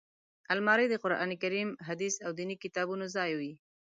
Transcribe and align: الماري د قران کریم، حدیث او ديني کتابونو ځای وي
الماري 0.53 0.85
د 0.89 0.95
قران 1.03 1.31
کریم، 1.43 1.69
حدیث 1.87 2.15
او 2.25 2.31
ديني 2.37 2.55
کتابونو 2.63 3.05
ځای 3.15 3.31
وي 3.39 3.51